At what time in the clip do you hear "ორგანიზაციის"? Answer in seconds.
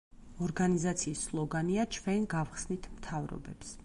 0.45-1.21